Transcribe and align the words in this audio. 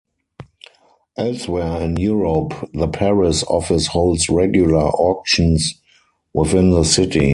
Elsewhere 1.15 1.79
in 1.81 1.95
Europe, 1.95 2.67
the 2.73 2.87
Paris 2.87 3.43
office 3.43 3.85
holds 3.85 4.29
regular 4.29 4.79
auctions 4.85 5.75
within 6.33 6.71
the 6.71 6.83
city. 6.83 7.29